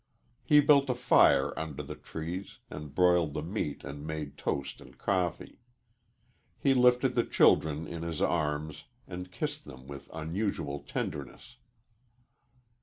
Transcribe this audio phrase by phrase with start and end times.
[0.43, 4.97] He built a fire under the trees and broiled the meat and made toast and
[4.97, 5.59] coffee.
[6.57, 11.57] He lifted the children in his arms and kissed them with unusual tenderness.